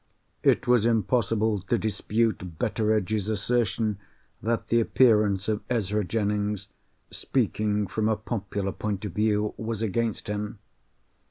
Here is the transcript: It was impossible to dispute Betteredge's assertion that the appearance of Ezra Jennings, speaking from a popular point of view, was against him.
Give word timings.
It 0.41 0.65
was 0.65 0.83
impossible 0.87 1.59
to 1.59 1.77
dispute 1.77 2.57
Betteredge's 2.57 3.29
assertion 3.29 3.99
that 4.41 4.69
the 4.69 4.79
appearance 4.79 5.47
of 5.47 5.61
Ezra 5.69 6.03
Jennings, 6.03 6.69
speaking 7.11 7.85
from 7.85 8.09
a 8.09 8.15
popular 8.15 8.71
point 8.71 9.05
of 9.05 9.11
view, 9.13 9.53
was 9.57 9.83
against 9.83 10.27
him. 10.27 10.57